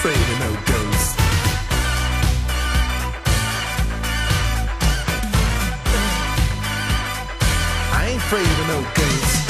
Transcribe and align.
afraid 0.00 0.16
of 0.16 0.38
no 0.40 0.46
afraid 8.16 8.46
of 8.46 8.68
no 8.68 8.74
ghosts. 8.94 9.46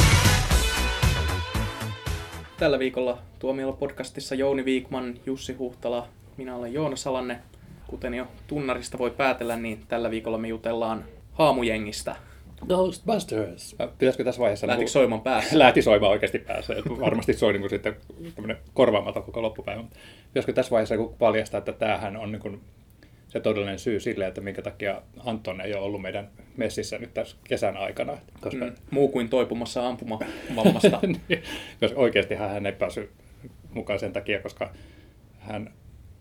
Tällä 2.57 2.79
viikolla 2.79 3.18
Tuomiolla 3.39 3.76
podcastissa 3.76 4.34
Jouni 4.34 4.64
Viikman, 4.64 5.14
Jussi 5.26 5.52
Huhtala, 5.52 6.08
minä 6.36 6.57
olen 6.57 6.72
Joona 6.72 6.96
Salanne. 6.96 7.40
Kuten 7.86 8.14
jo 8.14 8.26
tunnarista 8.46 8.98
voi 8.98 9.11
päätellä, 9.11 9.57
niin 9.57 9.85
tällä 9.89 10.11
viikolla 10.11 10.39
me 10.39 10.48
jutellaan 10.48 11.04
haamujengistä. 11.32 12.17
Ghostbusters. 12.68 13.76
Pitäisikö 13.98 14.24
tässä 14.24 14.40
vaiheessa... 14.40 14.66
Lähtikö 14.66 14.84
niin 14.84 14.93
soimaan 14.93 15.20
päässä? 15.20 15.58
Lähti 15.58 15.82
soimaan 15.82 16.12
oikeasti 16.12 16.38
päässä. 16.38 16.75
Varmasti 17.00 17.32
soi 17.34 17.52
niin 17.52 17.61
kuin 17.61 17.71
sitten 17.71 17.96
tämmöinen 18.35 18.57
korvaamaton 18.75 19.22
koko 19.22 19.43
loppupäivä. 19.43 19.85
Pitäisikö 20.26 20.52
tässä 20.52 20.71
vaiheessa 20.71 20.94
joku 20.94 21.16
paljastaa, 21.18 21.58
että 21.58 21.72
tämähän 21.72 22.16
on 22.16 22.32
niin 22.32 22.43
kuin 22.43 22.61
se 23.29 23.40
todellinen 23.40 23.79
syy 23.79 24.00
sille, 24.00 24.26
että 24.26 24.40
minkä 24.40 24.62
takia 24.62 25.02
Anton 25.25 25.61
ei 25.61 25.75
ole 25.75 25.82
ollut 25.82 26.02
meidän 26.02 26.30
messissä 26.57 26.99
nyt 26.99 27.14
tässä 27.14 27.36
kesän 27.44 27.76
aikana. 27.76 28.18
Koska, 28.40 28.64
Mm, 28.64 28.72
muu 28.90 29.08
kuin 29.08 29.29
toipumassa 29.29 29.88
ampumavammasta. 29.88 31.00
Niin, 31.29 31.43
koska 31.80 32.00
oikeasti 32.00 32.34
hän 32.34 32.66
ei 32.66 32.72
päässyt 32.72 33.11
mukaan 33.70 33.98
sen 33.98 34.12
takia, 34.12 34.41
koska 34.42 34.70
hän, 35.38 35.72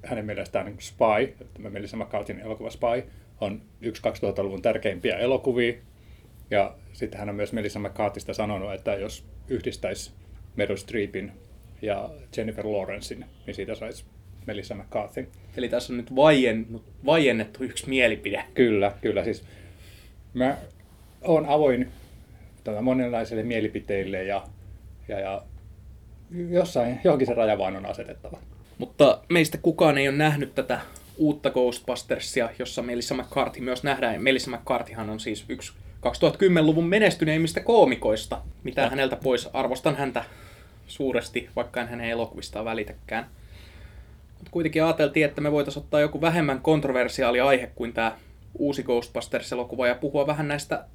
hänen 0.06 0.26
mielestään 0.26 0.66
niin 0.66 0.76
Spy, 0.80 1.46
tämä 1.54 1.70
Melissa 1.70 1.98
McCarthyn 1.98 2.40
elokuva 2.40 2.70
Spy, 2.70 3.10
on 3.42 3.62
yksi 3.82 4.02
2000-luvun 4.02 4.62
tärkeimpiä 4.62 5.18
elokuvia. 5.18 5.74
Ja 6.52 6.76
sitten 6.94 7.20
hän 7.20 7.30
on 7.30 7.36
myös 7.36 7.54
Melissa 7.54 7.80
McCarthysta 7.80 8.34
sanonut, 8.34 8.74
että 8.74 8.94
jos 8.94 9.26
yhdistäisi 9.48 10.12
Meryl 10.56 10.78
Streepin 10.78 11.32
ja 11.82 12.10
Jennifer 12.38 12.66
Lawrencein, 12.66 13.26
niin 13.46 13.56
siitä 13.56 13.76
saisi 13.76 14.06
Melissa 14.46 14.76
McCarthy. 14.76 15.28
Eli 15.58 15.70
tässä 15.70 15.94
on 15.94 15.98
nyt 15.98 16.16
vaiennut, 16.16 16.84
vaiennettu 17.06 17.64
yksi 17.64 17.90
mielipide. 17.90 18.44
Kyllä, 18.54 18.92
kyllä. 19.02 19.24
Siis 19.24 19.44
mä 20.34 20.58
oon 21.22 21.46
avoin 21.46 21.92
tota, 22.64 22.82
monenlaisille 22.82 23.44
mielipiteille 23.44 24.24
ja, 24.24 24.48
ja, 25.08 25.20
ja 25.20 25.42
jossain, 26.50 27.00
johonkin 27.04 27.28
se 27.28 27.34
raja 27.34 27.58
vaan 27.58 27.76
on 27.76 27.86
asetettava. 27.86 28.40
Mutta 28.78 29.22
meistä 29.30 29.58
kukaan 29.58 29.98
ei 29.98 30.08
ole 30.08 30.18
nähnyt 30.18 30.56
tätä 30.56 30.80
uutta 31.18 31.50
Ghostbustersia, 31.50 32.50
jossa 32.60 32.82
Melissa 32.82 33.16
McCarthy 33.16 33.62
myös 33.62 33.84
nähdään. 33.84 34.24
Melissa 34.24 34.52
McCarthyhan 34.52 35.10
on 35.10 35.20
siis 35.20 35.46
yksi 35.50 35.74
2010-luvun 36.06 36.88
menestyneimmistä 36.88 37.60
koomikoista. 37.60 38.42
Mitä 38.64 38.82
Ja. 38.82 38.90
häneltä 38.90 39.16
pois, 39.16 39.50
arvostan 39.54 39.96
häntä 39.96 40.24
suuresti, 40.88 41.50
vaikka 41.56 41.82
en 41.82 41.88
hänen 41.88 42.10
elokuvistaan 42.10 42.66
välitäkään. 42.66 43.26
Mutta 44.38 44.52
kuitenkin 44.52 44.84
ajateltiin, 44.84 45.26
että 45.26 45.42
me 45.42 45.52
voitaisiin 45.52 45.84
ottaa 45.84 46.00
joku 46.00 46.22
vähemmän 46.22 46.62
kontroversiaali 46.62 47.40
aihe 47.40 47.72
kuin 47.76 47.94
tämä 47.94 48.18
uusi 48.58 48.84
Ghostbusters-elokuva 48.84 49.88
ja 49.88 49.96
puhua 49.96 50.28
vähän 50.28 50.48
näistä 50.48 50.86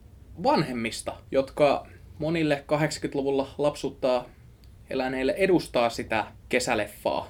vanhemmista, 0.42 1.16
jotka 1.30 1.86
monille 2.18 2.64
80-luvulla 2.72 3.54
lapsuttaa 3.58 4.24
eläneille 4.90 5.34
edustaa 5.36 5.90
sitä 5.90 6.26
kesäleffaa 6.48 7.28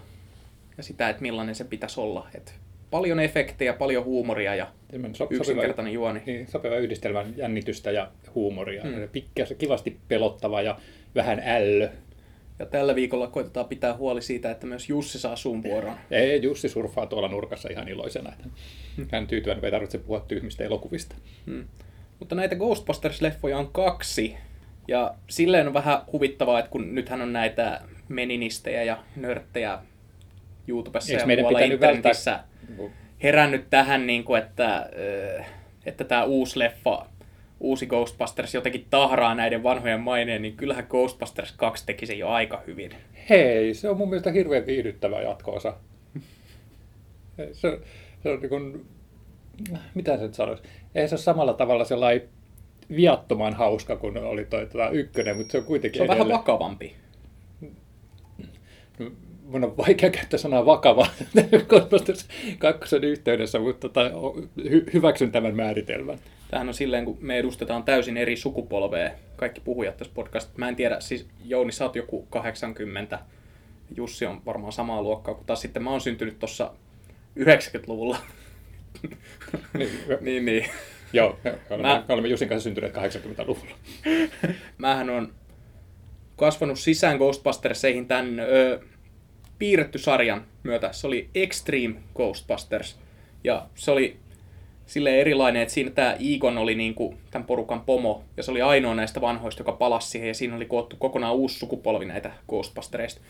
ja 0.77 0.83
sitä, 0.83 1.09
että 1.09 1.23
millainen 1.23 1.55
se 1.55 1.65
pitäisi 1.65 2.01
olla. 2.01 2.29
Et 2.35 2.55
paljon 2.91 3.21
efektejä, 3.21 3.73
paljon 3.73 4.05
huumoria 4.05 4.55
ja 4.55 4.67
Yksinkertainen 5.31 5.93
juoni. 5.93 6.23
Niin, 6.27 6.47
sopiva 6.47 6.77
yhdistelmä 6.77 7.25
jännitystä 7.37 7.91
ja 7.91 8.11
huumoria. 8.35 8.83
Hmm. 8.83 8.95
Mm. 8.95 9.09
Pikkas, 9.09 9.55
kivasti 9.59 9.97
pelottava 10.09 10.63
ja 10.63 10.79
vähän 11.15 11.43
ällö. 11.45 11.89
Ja 12.59 12.67
tällä 12.67 12.95
viikolla 12.95 13.27
koitetaan 13.27 13.67
pitää 13.67 13.97
huoli 13.97 14.23
siitä, 14.23 14.51
että 14.51 14.67
myös 14.67 14.89
Jussi 14.89 15.19
saa 15.19 15.37
suun 15.37 15.63
vuoron. 15.63 15.95
Ja 16.11 16.37
Jussi 16.37 16.69
surfaa 16.69 17.07
tuolla 17.07 17.29
nurkassa 17.29 17.69
ihan 17.73 17.89
iloisena. 17.89 18.33
Hän 19.13 19.27
tyytyväinen, 19.27 19.65
ei 19.65 19.71
tarvitse 19.71 19.99
puhua 19.99 20.21
tyhmistä 20.21 20.65
elokuvista. 20.65 21.17
Hmm. 21.47 21.65
Mutta 22.19 22.35
näitä 22.35 22.57
Ghostbusters-leffoja 22.57 23.57
on 23.57 23.73
kaksi. 23.73 24.37
Ja 24.89 25.15
silleen 25.31 25.67
on 25.67 25.75
vähän 25.75 25.99
huvittavaa, 26.13 26.59
että 26.59 26.71
kun 26.71 26.95
nythän 26.95 27.23
on 27.23 27.33
näitä 27.33 27.81
meninistejä 28.09 28.83
ja 28.83 28.99
nörttejä 29.17 29.79
YouTubessa 30.69 31.13
Eikö 31.13 31.23
ja 31.23 31.27
meidän 31.27 31.43
muualla 31.43 31.59
pitänyt 31.59 31.81
välttää- 31.81 31.91
internetissä 31.97 32.41
herännyt 33.23 33.71
tähän, 33.71 34.07
niin 34.07 34.25
kuin, 34.25 34.43
että, 34.43 34.91
että 35.87 36.05
tämä 36.05 36.25
uusi 36.25 36.59
leffa, 36.59 37.07
uusi 37.61 37.87
Ghostbusters 37.87 38.55
jotenkin 38.55 38.87
tahraa 38.91 39.35
näiden 39.35 39.63
vanhojen 39.63 40.01
maineen, 40.01 40.43
niin 40.43 40.57
kyllähän 40.57 40.87
Ghostbusters 40.91 41.53
2 41.53 41.87
teki 41.87 42.07
sen 42.07 42.19
jo 42.19 42.29
aika 42.29 42.63
hyvin. 42.67 42.91
Hei, 43.31 43.75
se 43.75 43.89
on 43.89 43.97
mun 43.97 44.09
mielestä 44.09 44.33
hirveän 44.33 44.67
viihdyttävä 44.67 45.23
jatko-osa. 45.23 45.75
Se, 47.53 47.81
se 48.23 48.29
on 48.31 48.41
niin 48.41 48.49
kuin, 48.49 48.87
mitä 49.95 50.17
se 50.17 50.23
nyt 50.23 50.35
sanoisi? 50.35 50.63
Ei 50.95 51.09
se 51.09 51.15
ole 51.15 51.21
samalla 51.21 51.55
tavalla 51.55 51.85
sellainen 51.85 52.29
viattoman 52.97 53.55
hauska 53.55 53.97
kuin 53.97 54.17
oli 54.19 54.45
toi 54.45 54.67
tota, 54.67 54.91
ykkönen, 54.91 55.37
mutta 55.37 55.53
se 55.53 55.59
on 55.59 55.65
kuitenkin 55.65 55.99
Se 55.99 56.03
on 56.03 56.09
vähän 56.09 56.21
edelleen- 56.23 56.39
vakavampi. 56.39 56.97
Mun 59.45 59.65
on 59.65 59.77
vaikea 59.77 60.11
käyttää 60.11 60.39
sanaa 60.39 60.67
vakava 60.67 61.07
Ghostbusters 61.69 62.29
kakkosen 62.59 63.05
yhteydessä, 63.05 63.59
mutta 63.59 63.89
tota, 63.89 64.11
hy- 64.61 64.93
hyväksyn 64.95 65.33
tämän 65.33 65.57
määritelmän. 65.57 66.19
Tämähän 66.51 66.69
on 66.69 66.75
silleen, 66.75 67.05
kun 67.05 67.19
me 67.21 67.39
edustetaan 67.39 67.83
täysin 67.83 68.17
eri 68.17 68.37
sukupolvea, 68.37 69.11
kaikki 69.37 69.61
puhujat 69.61 69.97
tässä 69.97 70.13
podcastissa. 70.15 70.59
Mä 70.59 70.69
en 70.69 70.77
tiedä, 70.77 71.01
siis 71.01 71.27
Jouni, 71.45 71.73
sä 71.73 71.85
oot 71.85 71.97
joku 71.97 72.27
80, 72.31 73.19
Jussi 73.97 74.27
on 74.27 74.43
varmaan 74.47 74.73
samaa 74.73 75.03
luokkaa, 75.03 75.35
kun 75.35 75.47
taas 75.47 75.61
sitten 75.61 75.83
mä 75.83 75.91
oon 75.91 76.01
syntynyt 76.01 76.39
tuossa 76.39 76.71
90-luvulla. 77.41 78.19
Niin, 79.79 79.91
niin, 80.21 80.45
niin. 80.45 80.67
Joo, 81.13 81.39
me 81.45 81.59
olemme, 81.71 81.89
Mä- 81.89 82.05
me 82.09 82.15
olemme 82.15 82.29
Jussin 82.29 82.49
kanssa 82.49 82.65
syntyneet 82.65 82.95
80-luvulla. 82.95 83.75
Mähän 84.79 85.11
on 85.11 85.33
kasvanut 86.37 86.79
sisään 86.79 87.17
Ghostbusterseihin 87.17 88.07
tämän 88.07 88.41
ö, 88.41 88.81
piirretty 89.65 89.99
sarjan 89.99 90.45
myötä. 90.63 90.93
Se 90.93 91.07
oli 91.07 91.29
Extreme 91.35 91.95
Ghostbusters. 92.15 92.99
Ja 93.45 93.67
se 93.75 93.91
oli 93.91 94.17
sille 94.87 95.21
erilainen, 95.21 95.63
että 95.63 95.75
siinä 95.75 95.91
tämä 95.91 96.17
Egon 96.35 96.59
oli 96.59 96.75
niinku 96.75 97.15
tämän 97.31 97.47
porukan 97.47 97.81
pomo, 97.81 98.25
ja 98.37 98.43
se 98.43 98.51
oli 98.51 98.63
ainoa 98.63 98.95
näistä 98.95 99.21
vanhoista, 99.21 99.61
joka 99.61 99.73
palasi 99.73 100.09
siihen, 100.09 100.29
ja 100.29 100.35
siinä 100.35 100.57
oli 100.57 100.65
koottu 100.65 100.97
kokonaan 100.97 101.35
uusi 101.35 101.59
sukupolvi 101.59 102.05
näitä 102.05 102.33
Ghostbustereista, 102.49 103.21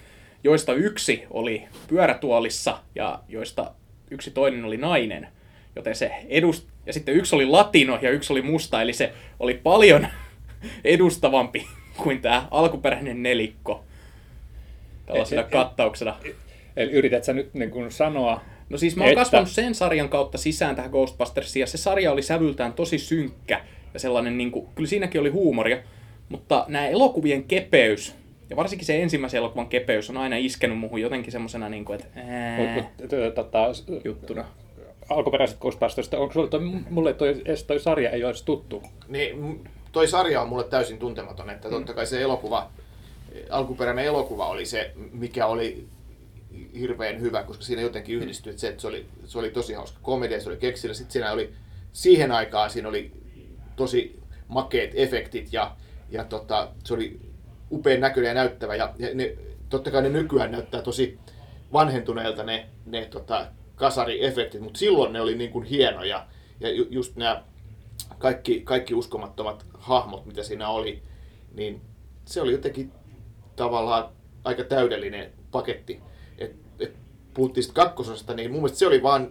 joista 0.44 0.72
yksi 0.72 1.24
oli 1.30 1.62
pyörätuolissa, 1.88 2.78
ja 2.94 3.20
joista 3.28 3.74
yksi 4.10 4.30
toinen 4.30 4.64
oli 4.64 4.76
nainen, 4.76 5.28
joten 5.76 5.94
se 5.94 6.12
edust... 6.28 6.68
Ja 6.86 6.92
sitten 6.92 7.14
yksi 7.14 7.34
oli 7.34 7.46
latino 7.46 7.98
ja 8.02 8.10
yksi 8.10 8.32
oli 8.32 8.42
musta, 8.42 8.82
eli 8.82 8.92
se 8.92 9.12
oli 9.40 9.54
paljon 9.54 10.06
edustavampi 10.84 11.66
kuin 11.96 12.20
tämä 12.20 12.48
alkuperäinen 12.50 13.22
nelikko 13.22 13.84
tällaisena 15.06 15.40
E- 15.42 15.44
e- 15.44 15.48
e- 15.48 15.50
kattauksena. 15.50 16.16
Eli 16.76 16.92
yrität 16.92 17.24
sä 17.24 17.32
nyt 17.32 17.54
niin 17.54 17.70
kuin 17.70 17.90
sanoa, 17.92 18.40
No 18.68 18.78
siis 18.78 18.96
mä 18.96 19.02
oon 19.04 19.08
Että- 19.12 19.20
kasvanut 19.20 19.48
sen 19.50 19.74
sarjan 19.74 20.08
kautta 20.08 20.38
sisään 20.38 20.76
tähän 20.76 20.90
Ghostbustersiin, 20.90 21.60
ja 21.60 21.66
se 21.66 21.78
sarja 21.78 22.12
oli 22.12 22.22
sävyltään 22.22 22.72
tosi 22.72 22.98
synkkä, 22.98 23.60
ja 23.94 24.00
sellainen, 24.00 24.38
niin 24.38 24.50
kuin, 24.50 24.66
kyllä 24.74 24.88
siinäkin 24.88 25.20
oli 25.20 25.30
huumoria, 25.30 25.78
mutta 26.28 26.64
nämä 26.68 26.86
elokuvien 26.88 27.44
kepeys, 27.44 28.14
ja 28.50 28.56
varsinkin 28.56 28.86
se 28.86 29.02
ensimmäisen 29.02 29.38
elokuvan 29.38 29.66
kepeys 29.68 30.10
on 30.10 30.16
aina 30.16 30.36
iskenut 30.36 30.78
muuhun 30.78 31.00
jotenkin 31.00 31.32
semmoisena, 31.32 31.68
niin 31.68 31.84
kuin, 31.84 32.00
että 32.00 32.20
ää, 32.20 33.30
tota, 33.34 33.58
juttuna. 34.04 34.44
alkuperäiset 35.08 35.58
Ghostbusters, 35.58 36.14
onko 36.14 36.32
sulle 36.32 36.48
toi, 36.48 36.60
mulle 36.90 37.14
toi, 37.14 37.42
edes 37.44 37.64
toi 37.64 37.80
sarja 37.80 38.10
ei 38.10 38.22
ole 38.24 38.30
edes 38.30 38.42
tuttu. 38.42 38.82
Niin, 39.08 39.60
toi 39.92 40.08
sarja 40.08 40.40
on 40.42 40.48
mulle 40.48 40.64
täysin 40.64 40.98
tuntematon, 40.98 41.50
että 41.50 41.70
totta 41.70 41.94
kai 41.94 42.06
se 42.06 42.22
elokuva, 42.22 42.70
alkuperäinen 43.50 44.04
elokuva 44.04 44.48
oli 44.48 44.66
se, 44.66 44.92
mikä 45.12 45.46
oli 45.46 45.86
hirveän 46.78 47.20
hyvä, 47.20 47.42
koska 47.42 47.64
siinä 47.64 47.82
jotenkin 47.82 48.16
yhdistyi 48.16 48.50
että 48.50 48.60
se, 48.60 48.68
että 48.68 48.80
se 48.80 48.86
oli, 48.86 49.06
se 49.24 49.38
oli 49.38 49.50
tosi 49.50 49.72
hauska 49.72 49.98
komedia, 50.02 50.40
se 50.40 50.48
oli 50.48 50.56
keksillä, 50.56 50.94
sitten 50.94 51.12
siinä 51.12 51.32
oli, 51.32 51.52
siihen 51.92 52.32
aikaan 52.32 52.70
siinä 52.70 52.88
oli 52.88 53.12
tosi 53.76 54.20
makeet 54.48 54.90
efektit 54.94 55.52
ja, 55.52 55.76
ja 56.10 56.24
tota, 56.24 56.68
se 56.84 56.94
oli 56.94 57.20
upean 57.70 58.00
näköinen 58.00 58.28
ja 58.28 58.34
näyttävä. 58.34 58.74
Ja, 58.74 58.94
ja 58.98 59.08
ne, 59.14 59.36
totta 59.68 59.90
kai 59.90 60.02
ne 60.02 60.08
nykyään 60.08 60.52
näyttää 60.52 60.82
tosi 60.82 61.18
vanhentuneelta 61.72 62.42
ne, 62.42 62.66
ne 62.86 63.06
tota, 63.06 63.46
kasariefektit, 63.74 64.60
mutta 64.60 64.78
silloin 64.78 65.12
ne 65.12 65.20
oli 65.20 65.34
niin 65.34 65.50
kuin 65.50 65.64
hienoja. 65.64 66.26
Ja 66.60 66.72
ju, 66.72 66.86
just 66.90 67.16
nämä 67.16 67.42
kaikki, 68.18 68.60
kaikki 68.60 68.94
uskomattomat 68.94 69.66
hahmot, 69.74 70.26
mitä 70.26 70.42
siinä 70.42 70.68
oli, 70.68 71.02
niin 71.54 71.80
se 72.24 72.40
oli 72.40 72.52
jotenkin 72.52 72.92
tavallaan 73.56 74.08
aika 74.44 74.64
täydellinen 74.64 75.32
paketti. 75.50 76.00
Et, 76.38 76.56
et 76.80 76.96
puhuttiin 77.34 77.64
sitten 77.64 77.84
kakkosesta, 77.84 78.34
niin 78.34 78.50
mun 78.50 78.60
mielestä 78.60 78.78
se 78.78 78.86
oli 78.86 79.02
vaan 79.02 79.30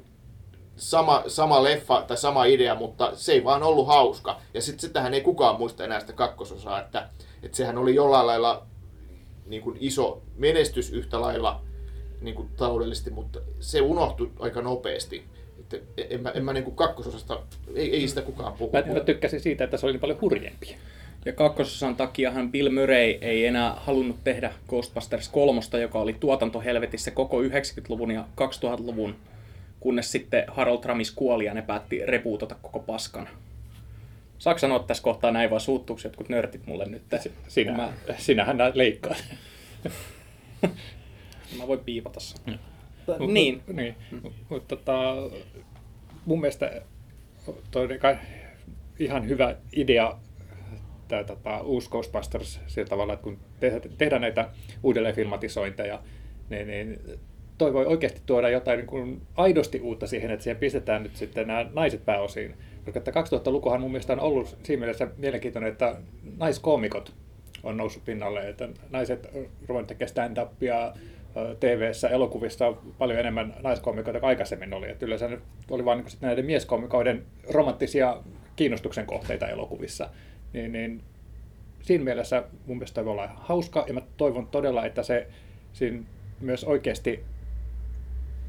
sama, 0.75 1.23
sama 1.27 1.63
leffa 1.63 2.01
tai 2.07 2.17
sama 2.17 2.45
idea, 2.45 2.75
mutta 2.75 3.11
se 3.15 3.31
ei 3.31 3.43
vaan 3.43 3.63
ollut 3.63 3.87
hauska. 3.87 4.39
Ja 4.53 4.61
sitten 4.61 4.79
sitähän 4.79 5.13
ei 5.13 5.21
kukaan 5.21 5.57
muista 5.57 5.83
enää 5.83 5.99
sitä 5.99 6.13
kakkososaa, 6.13 6.81
että, 6.81 7.09
että 7.43 7.57
sehän 7.57 7.77
oli 7.77 7.95
jollain 7.95 8.27
lailla 8.27 8.65
niin 9.45 9.61
kuin 9.61 9.77
iso 9.79 10.21
menestys 10.37 10.93
yhtä 10.93 11.21
lailla 11.21 11.61
niin 12.21 12.35
kuin 12.35 12.49
taloudellisesti, 12.57 13.09
mutta 13.09 13.39
se 13.59 13.81
unohtui 13.81 14.31
aika 14.39 14.61
nopeasti. 14.61 15.23
Että 15.59 15.77
en 15.97 16.21
mä, 16.21 16.29
en 16.29 16.45
mä 16.45 16.53
niin 16.53 16.63
kuin 16.63 16.75
kakkososasta, 16.75 17.39
ei, 17.75 17.95
ei 17.95 18.07
sitä 18.07 18.21
kukaan 18.21 18.53
puhu. 18.53 18.71
Mä, 18.71 18.93
mä 18.93 18.99
tykkäsin 18.99 19.39
siitä, 19.39 19.63
että 19.63 19.77
se 19.77 19.85
oli 19.85 19.93
niin 19.93 20.01
paljon 20.01 20.21
hurjempi. 20.21 20.77
Ja 21.25 21.33
kakkososan 21.33 21.95
takiahan 21.95 22.51
Bill 22.51 22.69
Murray 22.69 23.17
ei 23.21 23.45
enää 23.45 23.73
halunnut 23.77 24.23
tehdä 24.23 24.53
Ghostbusters 24.69 25.29
3, 25.29 25.61
joka 25.81 25.99
oli 25.99 26.13
tuotantohelvetissä 26.13 27.11
koko 27.11 27.41
90-luvun 27.41 28.11
ja 28.11 28.25
2000-luvun, 28.41 29.15
kunnes 29.79 30.11
sitten 30.11 30.43
Harold 30.47 30.83
Ramis 30.83 31.11
kuoli 31.11 31.45
ja 31.45 31.53
ne 31.53 31.61
päätti 31.61 32.05
repuutata 32.05 32.55
koko 32.61 32.79
paskan. 32.79 33.29
Saanko 34.39 34.59
sanoa 34.59 34.79
tässä 34.79 35.03
kohtaa 35.03 35.31
näin 35.31 35.49
vai 35.49 35.61
suuttuuko 35.61 36.01
jotkut 36.03 36.29
nörtit 36.29 36.65
mulle 36.65 36.85
nyt? 36.85 37.01
Sinä, 37.47 37.73
Mä, 37.73 37.93
Sinähän 38.17 38.57
näet 38.57 38.75
leikkaat. 38.75 39.23
mä 41.57 41.67
voin 41.67 41.79
piipata 41.79 42.19
sen. 42.19 42.59
Mut- 43.19 43.31
Niin. 43.33 43.61
mut- 43.67 43.75
niin. 43.75 43.95
Mutta 44.49 44.75
tota, 44.75 45.15
mun 46.25 46.41
mielestä 46.41 46.81
toi 47.71 47.87
ihan 48.99 49.27
hyvä 49.27 49.55
idea 49.75 50.17
tämä 51.13 51.24
tota, 51.24 51.62
uusi 51.62 51.89
Ghostbusters 51.89 52.60
sillä 52.68 52.88
tavalla, 52.88 53.13
että 53.13 53.24
kun 53.24 53.39
te, 53.60 53.81
tehdään 53.98 54.21
näitä 54.21 54.50
uudelleen 54.83 55.15
filmatisointeja, 55.15 56.01
niin, 56.50 56.68
niin 56.68 57.00
toi 57.57 57.74
voi 57.74 57.86
oikeasti 57.86 58.21
tuoda 58.25 58.50
jotain 58.50 58.77
niin 58.77 58.88
kuin 58.88 59.21
aidosti 59.36 59.80
uutta 59.80 60.07
siihen, 60.07 60.31
että 60.31 60.44
siihen 60.44 60.57
pistetään 60.57 61.04
nyt 61.04 61.15
sitten 61.15 61.48
nämä 61.48 61.65
naiset 61.74 62.06
pääosiin. 62.06 62.56
Koska 62.86 63.00
että 63.00 63.12
2000-lukuhan 63.12 63.81
mun 63.81 63.92
mielestä 63.92 64.13
on 64.13 64.19
ollut 64.19 64.57
siinä 64.63 64.80
mielessä 64.80 65.07
mielenkiintoinen, 65.18 65.71
että 65.71 65.95
naiskoomikot 66.38 67.13
on 67.63 67.77
noussut 67.77 68.06
pinnalle, 68.06 68.50
että 68.50 68.69
naiset 68.89 69.30
ruvennut 69.68 69.88
tekemään 69.88 70.09
stand-upia, 70.09 70.94
TV-ssä, 71.59 72.09
elokuvissa 72.09 72.74
paljon 72.98 73.19
enemmän 73.19 73.54
naiskoomikoita 73.63 74.19
kuin 74.19 74.27
aikaisemmin 74.27 74.74
oli. 74.74 74.89
Että 74.89 75.06
yleensä 75.06 75.27
ne 75.27 75.39
oli 75.69 75.86
vain 75.86 75.98
niin 75.98 76.18
näiden 76.21 76.45
mieskoomikoiden 76.45 77.24
romanttisia 77.50 78.18
kiinnostuksen 78.56 79.06
kohteita 79.06 79.48
elokuvissa. 79.48 80.09
Niin, 80.53 80.71
niin 80.71 81.01
siinä 81.81 82.03
mielessä 82.03 82.44
mun 82.65 82.77
mielestä 82.77 82.95
toi 82.95 83.05
voi 83.05 83.11
olla 83.11 83.29
hauska 83.35 83.85
ja 83.88 83.94
mä 83.94 84.01
toivon 84.17 84.47
todella, 84.47 84.85
että 84.85 85.03
se 85.03 85.27
siinä 85.73 86.03
myös 86.39 86.63
oikeasti 86.63 87.23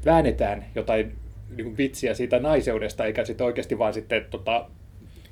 väännetään 0.05 0.65
jotain 0.75 1.15
niin 1.55 1.65
kuin 1.65 1.77
vitsiä 1.77 2.13
siitä 2.13 2.39
naiseudesta, 2.39 3.05
eikä 3.05 3.25
sitten 3.25 3.45
oikeasti 3.45 3.79
vaan 3.79 3.93
sitten 3.93 4.25
tota, 4.29 4.69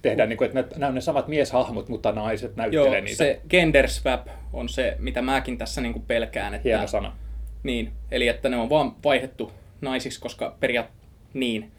tehdään, 0.02 0.30
niin 0.30 0.38
kuin, 0.38 0.58
että 0.58 0.80
nämä 0.80 0.88
on 0.88 0.96
ne 0.96 1.02
samat 1.02 1.28
mieshahmot, 1.28 1.90
mutta 1.90 2.12
naiset 2.12 2.56
näyttelee 2.56 2.86
Joo, 2.86 3.02
niitä. 3.02 3.18
se 3.18 3.42
gender 3.50 3.90
swap 3.90 4.28
on 4.54 4.70
se, 4.70 4.96
mitä 5.00 5.22
mäkin 5.22 5.58
tässä 5.58 5.82
niin 5.82 5.94
kuin 5.94 6.06
pelkään. 6.08 6.54
Että, 6.54 6.70
Hieno 6.70 6.88
sana. 6.88 7.18
Niin, 7.64 7.92
eli 8.12 8.28
että 8.28 8.50
ne 8.50 8.58
on 8.58 8.70
vaan 8.70 8.96
vaihdettu 9.04 9.52
naisiksi, 9.82 10.22
koska 10.22 10.56
periaat 10.60 10.88
niin. 11.34 11.72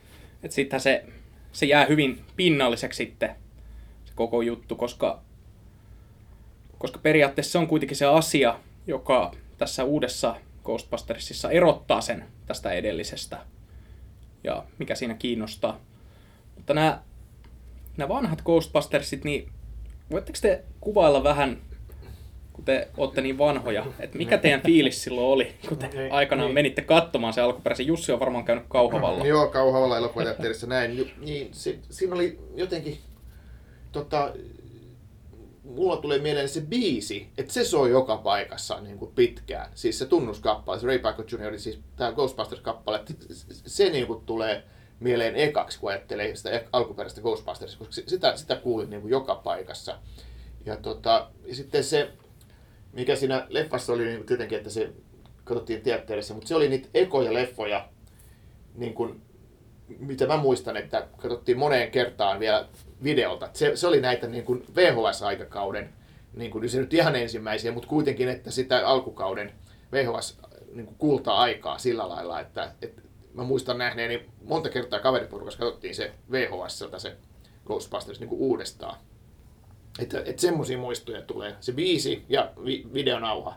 Että 0.42 0.54
sitten 0.54 0.80
se, 0.80 1.04
se 1.52 1.66
jää 1.66 1.86
hyvin 1.86 2.18
pinnalliseksi 2.36 2.96
sitten 2.96 3.30
koko 4.14 4.42
juttu, 4.42 4.76
koska, 4.76 5.20
koska 6.78 6.98
periaatteessa 7.02 7.52
se 7.52 7.58
on 7.58 7.66
kuitenkin 7.66 7.96
se 7.96 8.06
asia, 8.06 8.58
joka 8.86 9.32
tässä 9.58 9.84
uudessa 9.84 10.36
Ghostbustersissa 10.64 11.50
erottaa 11.50 12.00
sen 12.00 12.24
tästä 12.46 12.72
edellisestä 12.72 13.38
ja 14.44 14.64
mikä 14.78 14.94
siinä 14.94 15.14
kiinnostaa. 15.14 15.80
Mutta 16.56 16.74
nämä, 16.74 17.00
nämä 17.96 18.08
vanhat 18.08 18.42
Ghostbustersit, 18.42 19.24
niin 19.24 19.48
voitteko 20.10 20.38
te 20.42 20.64
kuvailla 20.80 21.24
vähän, 21.24 21.58
kun 22.52 22.64
te 22.64 22.88
olette 22.96 23.20
niin 23.20 23.38
vanhoja, 23.38 23.86
että 24.00 24.18
mikä 24.18 24.38
teidän 24.38 24.60
fiilis 24.66 25.02
silloin 25.02 25.26
oli, 25.26 25.54
kun 25.68 25.78
te 25.78 25.88
Niin, 25.88 26.12
aikanaan 26.12 26.46
niin. 26.48 26.54
menitte 26.54 26.82
katsomaan 26.82 27.32
se 27.32 27.40
alkuperäisen. 27.40 27.86
Jussi 27.86 28.12
on 28.12 28.20
varmaan 28.20 28.44
käynyt 28.44 28.64
Kauhavalla. 28.68 29.26
Joo, 29.26 29.48
Kauhavalla 29.48 29.96
elokuvateatterissa 29.98 30.66
näin. 30.66 30.98
Ju- 30.98 31.08
Niin, 31.20 31.48
se, 31.52 31.78
siinä 31.90 32.14
oli 32.14 32.38
jotenkin, 32.54 32.98
tota, 33.94 34.32
mulla 35.64 35.96
tulee 35.96 36.18
mieleen 36.18 36.48
se 36.48 36.60
biisi, 36.60 37.28
että 37.38 37.52
se 37.52 37.64
soi 37.64 37.90
joka 37.90 38.16
paikassa 38.16 38.80
niin 38.80 38.98
kuin 38.98 39.12
pitkään. 39.14 39.70
Siis 39.74 39.98
se 39.98 40.06
tunnuskappale, 40.06 40.80
se 40.80 40.86
Ray 40.86 40.98
Parker 40.98 41.24
Jr. 41.32 41.58
siis 41.58 41.80
tämä 41.96 42.12
Ghostbusters-kappale, 42.12 43.00
se 43.66 43.90
niin 43.90 44.06
kuin 44.06 44.24
tulee 44.26 44.64
mieleen 45.00 45.36
ekaksi, 45.36 45.80
kun 45.80 45.90
ajattelee 45.90 46.36
sitä 46.36 46.64
alkuperäistä 46.72 47.20
Ghostbusters, 47.20 47.76
koska 47.76 47.92
si- 47.92 48.04
sitä, 48.06 48.36
sitä 48.36 48.56
kuulin 48.56 48.90
niin 48.90 49.02
kuin 49.02 49.10
joka 49.10 49.34
paikassa. 49.34 49.98
Ja, 50.66 50.76
tota, 50.76 51.30
ja 51.46 51.54
sitten 51.54 51.84
se, 51.84 52.10
mikä 52.92 53.16
siinä 53.16 53.46
leffassa 53.48 53.92
oli 53.92 54.04
niin 54.04 54.26
tietenkin, 54.26 54.58
että 54.58 54.70
se 54.70 54.92
katsottiin 55.44 55.82
teatterissa, 55.82 56.34
mutta 56.34 56.48
se 56.48 56.54
oli 56.54 56.68
niitä 56.68 56.88
ekoja 56.94 57.34
leffoja, 57.34 57.88
niin 58.74 58.94
kuin, 58.94 59.22
mitä 59.98 60.26
mä 60.26 60.36
muistan, 60.36 60.76
että 60.76 61.08
katsottiin 61.16 61.58
moneen 61.58 61.90
kertaan 61.90 62.40
vielä 62.40 62.68
videolta. 63.04 63.48
Se, 63.52 63.76
se 63.76 63.86
oli 63.86 64.00
näitä 64.00 64.26
niin 64.26 64.44
kuin 64.44 64.64
VHS-aikakauden, 64.76 65.88
niin 66.36 66.50
kuin, 66.50 66.68
se 66.68 66.80
nyt 66.80 66.94
ihan 66.94 67.16
ensimmäisiä, 67.16 67.72
mutta 67.72 67.88
kuitenkin, 67.88 68.28
että 68.28 68.50
sitä 68.50 68.88
alkukauden 68.88 69.52
VHS 69.92 70.38
niin 70.72 70.86
kuin 70.86 70.96
kulta-aikaa 70.98 71.78
sillä 71.78 72.08
lailla, 72.08 72.40
että, 72.40 72.72
että 72.82 73.02
mä 73.34 73.44
muistan 73.44 73.78
nähneeni 73.78 74.22
monta 74.44 74.68
kertaa 74.70 75.00
kaveriporukassa 75.00 75.58
katsottiin 75.58 75.94
se 75.94 76.12
VHS, 76.30 76.84
se 76.98 77.16
Ghostbusters 77.66 78.20
niin 78.20 78.28
kuin 78.28 78.40
uudestaan. 78.40 78.96
Että, 79.98 80.22
että 80.24 80.42
semmoisia 80.42 80.78
muistoja 80.78 81.22
tulee. 81.22 81.54
Se 81.60 81.72
biisi 81.72 82.24
ja 82.28 82.52
vi- 82.64 82.86
videonauha. 82.94 83.54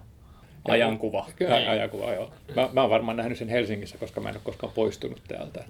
Ajankuva. 0.68 1.26
Kyllä, 1.36 1.58
Niin. 1.60 1.70
ajankuva, 1.70 2.14
joo. 2.14 2.32
Mä, 2.56 2.70
mä 2.74 2.82
oon 2.82 2.90
varmaan 2.90 3.18
nähnyt 3.18 3.38
sen 3.38 3.50
Helsingissä, 3.50 3.98
koska 3.98 4.22
mä 4.22 4.30
en 4.30 4.36
ole 4.36 4.42
koskaan 4.44 4.74
poistunut 4.74 5.22
täältä. 5.28 5.64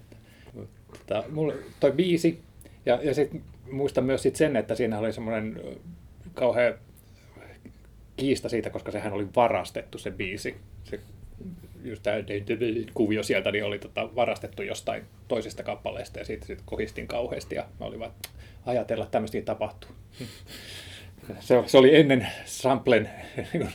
Mutta, 0.88 1.24
mulla, 1.30 1.54
toi 1.80 1.92
biisi, 1.92 2.42
ja, 2.86 3.00
ja 3.04 3.14
sitten 3.14 3.44
muistan 3.72 4.04
myös 4.04 4.24
sit 4.24 4.36
sen, 4.36 4.56
että 4.56 4.76
siinä 4.76 5.00
oli 5.00 5.14
semmoinen 5.14 5.62
ö, 5.66 5.76
kauhea 6.34 6.74
kiista 8.18 8.50
siitä, 8.50 8.70
koska 8.70 8.92
sehän 8.92 9.14
oli 9.14 9.28
varastettu 9.36 9.98
se 9.98 10.12
biisi. 10.12 10.56
Se, 10.84 11.00
just 11.84 12.04
tämä 12.04 12.18
kuvio 12.94 13.24
sieltä 13.24 13.52
niin 13.52 13.66
oli 13.66 13.80
tota, 13.80 14.16
varastettu 14.16 14.62
jostain 14.62 15.04
toisesta 15.28 15.64
kappaleesta 15.64 16.20
ja 16.20 16.26
siitä 16.26 16.46
sitten 16.46 16.66
kohistin 16.66 17.08
kauheasti 17.08 17.56
ja 17.56 17.66
mä 17.80 17.86
olin 17.86 18.00
vaan, 18.00 18.12
että 18.12 18.30
ajatella, 18.66 19.04
että 19.04 19.12
tämmöistä 19.12 19.42
tapahtuu. 19.42 19.90
Se, 21.40 21.64
se 21.66 21.78
oli 21.78 21.96
ennen 21.96 22.28
samplen 22.46 23.10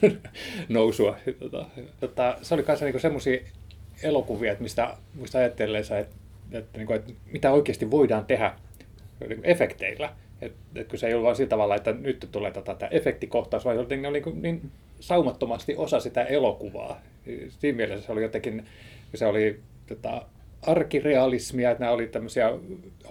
nousua. 0.68 1.16
Tota, 1.38 1.66
tota, 2.00 2.38
se 2.42 2.54
oli 2.54 2.62
kanssa 2.62 2.84
niinku 2.84 2.98
semmoisia 2.98 3.40
elokuvia, 4.02 4.52
että 4.52 4.62
mistä 4.62 4.96
muista 5.14 5.38
ajatteleessa, 5.38 5.98
että, 5.98 6.16
että, 6.52 6.78
niinku, 6.78 6.92
että 6.92 7.12
mitä 7.32 7.52
oikeasti 7.52 7.90
voidaan 7.90 8.26
tehdä 8.26 8.54
efekteillä. 9.42 10.12
Et, 10.42 10.52
et 10.74 10.88
kun 10.88 10.98
se 10.98 11.06
ei 11.06 11.14
ollut 11.14 11.24
vain 11.24 11.36
sillä 11.36 11.48
tavalla, 11.48 11.76
että 11.76 11.92
nyt 11.92 12.28
tulee 12.32 12.50
tätä, 12.50 12.74
tämä 12.74 12.88
efektikohtaus, 12.88 13.64
vaan 13.64 13.76
ne 13.76 14.08
oli 14.08 14.20
niin, 14.20 14.42
niin 14.42 14.70
saumattomasti 15.00 15.76
osa 15.76 16.00
sitä 16.00 16.24
elokuvaa. 16.24 17.00
Siinä 17.48 17.76
mielessä 17.76 18.06
se 18.06 18.12
oli 18.12 18.22
jotenkin, 18.22 18.66
se 19.14 19.26
oli 19.26 19.60
tota, 19.86 20.22
arkirealismia, 20.62 21.70
että 21.70 21.80
nämä 21.80 21.92
oli 21.92 22.06
tämmöisiä 22.06 22.50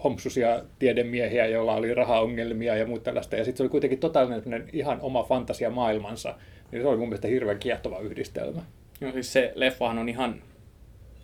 hompsusia 0.04 0.64
tiedemiehiä, 0.80 1.46
joilla 1.46 1.76
oli 1.76 1.94
rahaongelmia 1.94 2.76
ja 2.76 2.86
muuta 2.86 3.04
tällaista. 3.04 3.36
Ja 3.36 3.46
sitten 3.46 3.58
se 3.58 3.64
oli 3.64 3.70
kuitenkin 3.70 4.00
totaalinen 4.00 4.70
ihan 4.74 5.02
oma 5.02 5.24
fantasia 5.24 5.70
maailmansa. 5.70 6.36
Niin 6.72 6.82
se 6.82 6.88
oli 6.88 6.98
mun 6.98 7.10
mielestä 7.10 7.28
hirveän 7.28 7.60
kiehtova 7.60 8.00
yhdistelmä. 8.00 8.62
No 9.02 9.12
siis 9.12 9.34
se 9.34 9.52
leffahan 9.56 9.98
on 9.98 10.10
ihan, 10.10 10.42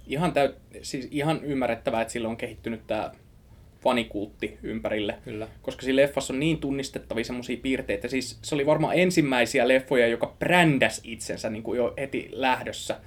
ihan, 0.08 0.34
täyt, 0.34 0.56
siis 0.82 1.08
ihan 1.12 1.44
ymmärrettävää, 1.44 2.02
että 2.02 2.12
sillä 2.12 2.28
on 2.28 2.38
kehittynyt 2.38 2.82
tämä 2.88 3.12
fanikultti 3.88 4.58
ympärille. 4.64 5.18
Kyllä. 5.24 5.48
Koska 5.62 5.82
siinä 5.82 5.96
leffassa 5.96 6.34
on 6.34 6.40
niin 6.40 6.58
tunnistettavia 6.58 7.24
semmoisia 7.24 7.58
piirteitä. 7.62 8.08
Siis 8.08 8.40
se 8.42 8.56
oli 8.56 8.66
varmaan 8.66 8.96
ensimmäisiä 8.96 9.68
leffoja, 9.68 10.08
joka 10.08 10.34
brändäs 10.40 11.02
itsensä 11.04 11.50
niin 11.50 11.64
kuin 11.64 11.78
jo 11.78 11.94
heti 11.98 12.30
lähdössä. 12.32 13.00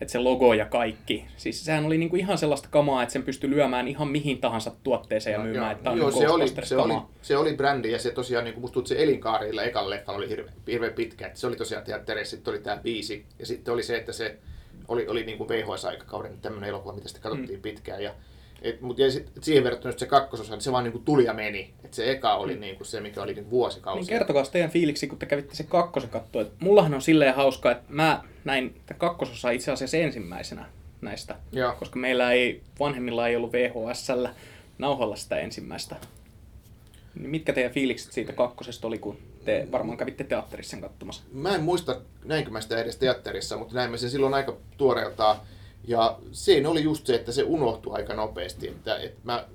Että 0.00 0.12
se 0.12 0.18
logo 0.18 0.54
ja 0.54 0.64
kaikki. 0.64 1.26
Siis 1.36 1.64
sehän 1.64 1.84
oli 1.84 1.98
niin 1.98 2.10
kuin 2.10 2.20
ihan 2.20 2.38
sellaista 2.38 2.68
kamaa, 2.70 3.02
että 3.02 3.12
sen 3.12 3.22
pystyi 3.22 3.50
lyömään 3.50 3.88
ihan 3.88 4.08
mihin 4.08 4.38
tahansa 4.38 4.72
tuotteeseen 4.82 5.32
ja 5.32 5.38
myymään. 5.38 5.72
että 5.72 5.84
tää 5.84 5.92
on 5.92 5.98
Joo, 5.98 6.10
niin 6.10 6.18
se, 6.18 6.28
oli, 6.28 6.48
se, 6.48 6.76
oli, 6.76 6.94
se 7.22 7.36
oli 7.36 7.54
brändi 7.54 7.90
ja 7.90 7.98
se 7.98 8.10
tosiaan, 8.10 8.44
niin 8.44 8.54
kuin 8.54 8.62
musta 8.62 8.78
että 8.78 8.88
se 8.88 9.02
elinkaarilla 9.02 9.62
ekan 9.62 9.90
leffalla 9.90 10.18
oli 10.18 10.28
hirveän, 10.28 10.54
hirveän 10.66 10.92
pitkä. 10.92 11.26
Että 11.26 11.40
se 11.40 11.46
oli 11.46 11.56
tosiaan 11.56 11.84
teatterissa, 11.84 12.30
sitten 12.30 12.54
oli 12.54 12.60
tämä 12.60 12.76
biisi 12.76 13.24
ja 13.38 13.46
sitten 13.46 13.74
oli 13.74 13.82
se, 13.82 13.96
että 13.96 14.12
se 14.12 14.38
oli, 14.88 15.08
oli 15.08 15.24
niin 15.24 15.38
kuin 15.38 15.48
VHS-aikakauden 15.48 16.38
tämmöinen 16.42 16.70
elokuva, 16.70 16.92
mitä 16.92 17.08
sitten 17.08 17.22
katsottiin 17.22 17.58
mm. 17.58 17.62
pitkään. 17.62 18.02
Ja, 18.02 18.14
et, 18.64 18.80
mut, 18.80 18.98
ja 18.98 19.10
sit, 19.10 19.30
siihen 19.40 19.64
verrattuna 19.64 19.94
se 19.96 20.06
kakkososa, 20.06 20.54
niin 20.54 20.62
se 20.62 20.72
vaan 20.72 20.84
niin 20.84 20.92
kuin 20.92 21.04
tuli 21.04 21.24
ja 21.24 21.34
meni. 21.34 21.74
Et 21.84 21.94
se 21.94 22.10
eka 22.10 22.34
oli 22.34 22.56
niin 22.56 22.76
kuin 22.76 22.86
se, 22.86 23.00
mikä 23.00 23.22
oli 23.22 23.34
niin 23.34 23.50
vuosikausia. 23.50 24.00
Niin 24.00 24.08
kertokaa 24.08 24.44
teidän 24.44 24.70
fiiliksi, 24.70 25.06
kun 25.06 25.18
te 25.18 25.26
kävitte 25.26 25.54
se 25.54 25.64
kakkosen 25.64 26.10
kattoa. 26.10 26.42
Et 26.42 26.52
mullahan 26.60 26.94
on 26.94 27.02
silleen 27.02 27.34
hauskaa, 27.34 27.72
että 27.72 27.84
mä 27.88 28.22
näin 28.44 28.80
tämän 28.86 29.00
kakkososa 29.00 29.50
itse 29.50 29.72
asiassa 29.72 29.96
ensimmäisenä 29.96 30.66
näistä. 31.00 31.36
Joo. 31.52 31.74
Koska 31.78 31.98
meillä 31.98 32.32
ei, 32.32 32.62
vanhemmilla 32.80 33.28
ei 33.28 33.36
ollut 33.36 33.52
VHSllä 33.52 34.34
nauhalla 34.78 35.16
sitä 35.16 35.36
ensimmäistä. 35.36 35.96
Niin 37.14 37.30
mitkä 37.30 37.52
teidän 37.52 37.72
fiilikset 37.72 38.12
siitä 38.12 38.32
kakkosesta 38.32 38.86
oli, 38.86 38.98
kun 38.98 39.18
Te 39.44 39.68
varmaan 39.72 39.98
kävitte 39.98 40.24
teatterissa 40.24 40.70
sen 40.70 40.80
katsomassa. 40.80 41.22
Mä 41.32 41.54
en 41.54 41.62
muista, 41.62 42.00
näinkö 42.24 42.50
mä 42.50 42.60
sitä 42.60 42.80
edes 42.80 42.96
teatterissa, 42.96 43.56
mutta 43.56 43.74
näimme 43.74 43.98
sen 43.98 44.10
silloin 44.10 44.34
aika 44.34 44.56
tuoreeltaan. 44.76 45.36
Ja 45.86 46.18
siinä 46.32 46.68
oli 46.68 46.82
just 46.82 47.06
se, 47.06 47.14
että 47.14 47.32
se 47.32 47.42
unohtui 47.42 47.94
aika 47.94 48.14
nopeasti. 48.14 48.68
Että, 48.68 48.96
että 48.96 49.20
mä 49.24 49.48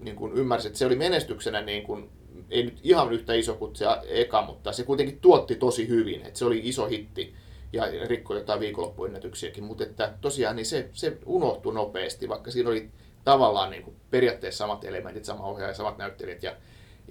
niin 0.00 0.16
kuin 0.16 0.32
ymmärsin, 0.32 0.68
että 0.68 0.78
se 0.78 0.86
oli 0.86 0.96
menestyksenä 0.96 1.60
niin 1.60 1.82
kuin, 1.82 2.10
ei 2.50 2.62
nyt 2.62 2.80
ihan 2.82 3.12
yhtä 3.12 3.34
iso 3.34 3.54
kuin 3.54 3.76
se 3.76 3.84
eka, 4.08 4.42
mutta 4.42 4.72
se 4.72 4.84
kuitenkin 4.84 5.20
tuotti 5.20 5.54
tosi 5.54 5.88
hyvin. 5.88 6.22
Että 6.26 6.38
se 6.38 6.44
oli 6.44 6.60
iso 6.64 6.86
hitti 6.86 7.34
ja 7.72 7.84
rikkoi 8.06 8.36
jotain 8.36 8.60
viikonloppuennätyksiäkin. 8.60 9.64
Mutta 9.64 9.84
että 9.84 10.14
tosiaan 10.20 10.56
niin 10.56 10.66
se, 10.66 10.88
se 10.92 11.18
unohtui 11.26 11.74
nopeasti, 11.74 12.28
vaikka 12.28 12.50
siinä 12.50 12.70
oli 12.70 12.90
tavallaan 13.24 13.70
niin 13.70 13.82
kuin 13.82 13.96
periaatteessa 14.10 14.58
samat 14.58 14.84
elementit, 14.84 15.24
sama 15.24 15.44
ohjaaja, 15.44 15.74
samat 15.74 15.98
näyttelijät. 15.98 16.42
Ja, 16.42 16.56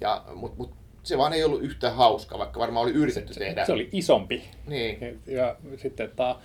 ja, 0.02 0.24
Mutta 0.36 0.58
mut, 0.58 0.81
se 1.04 1.18
vaan 1.18 1.34
ei 1.34 1.44
ollut 1.44 1.64
yhtä 1.64 1.92
hauska, 1.92 2.38
vaikka 2.38 2.60
varmaan 2.60 2.84
oli 2.84 2.94
yritetty 2.94 3.34
tehdä. 3.34 3.66
Se 3.66 3.74
oli 3.74 3.90
isompi. 3.92 4.44
Niin. 4.68 5.22
Ja 5.28 5.56
sitten, 5.78 6.06
että, 6.06 6.36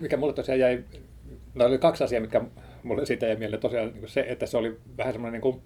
mikä 0.00 0.16
mulle 0.16 0.32
tosiaan 0.32 0.60
jäi, 0.60 0.84
no 1.54 1.64
oli 1.64 1.78
kaksi 1.78 2.04
asiaa, 2.04 2.20
mitkä 2.20 2.40
mulle 2.82 3.06
siitä 3.06 3.26
jäi 3.26 3.36
mieleen. 3.36 3.60
Tosiaan 3.60 3.92
niin 3.92 4.08
se, 4.08 4.24
että 4.28 4.46
se 4.46 4.56
oli 4.56 4.78
vähän 4.96 5.12
semmoinen 5.12 5.32
niin 5.32 5.52
kuin 5.52 5.62